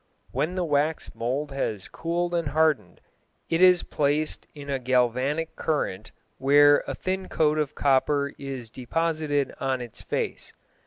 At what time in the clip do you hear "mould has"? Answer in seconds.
1.13-1.87